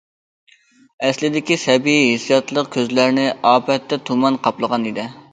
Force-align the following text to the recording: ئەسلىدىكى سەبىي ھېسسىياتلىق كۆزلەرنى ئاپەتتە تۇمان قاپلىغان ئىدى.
ئەسلىدىكى 1.07 1.57
سەبىي 1.63 1.99
ھېسسىياتلىق 2.03 2.71
كۆزلەرنى 2.75 3.25
ئاپەتتە 3.51 3.99
تۇمان 4.11 4.39
قاپلىغان 4.49 4.89
ئىدى. 4.93 5.07